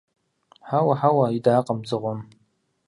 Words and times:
–Хьэуэ, 0.67 0.93
хьэуэ!– 0.99 1.25
идакъым 1.37 1.79
дзыгъуэм. 1.83 2.19